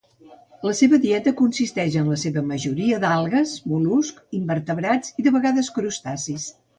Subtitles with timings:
[0.67, 6.49] La seva dieta consisteix en la seva majoria d'algues, mol·luscs, invertebrats i de vegades crustacis.